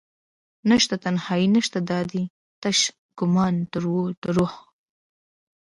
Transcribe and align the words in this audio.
نشته 0.69 0.95
تنهایې 1.03 1.47
نشته 1.55 1.79
دادي 1.91 2.23
تش 2.61 2.79
ګمان 3.19 3.55
دروح 4.23 4.53